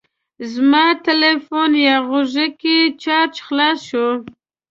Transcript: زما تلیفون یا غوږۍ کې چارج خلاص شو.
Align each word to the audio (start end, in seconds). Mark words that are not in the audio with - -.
زما 0.53 0.85
تلیفون 1.05 1.71
یا 1.85 1.95
غوږۍ 2.07 2.47
کې 2.61 2.77
چارج 3.01 3.35
خلاص 3.45 3.79
شو. 3.89 4.07